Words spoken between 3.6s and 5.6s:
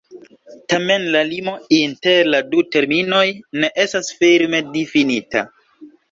ne estas firme difinita.